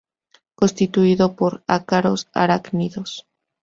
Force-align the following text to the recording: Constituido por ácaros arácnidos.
Constituido 0.55 1.35
por 1.35 1.63
ácaros 1.67 2.27
arácnidos. 2.33 3.27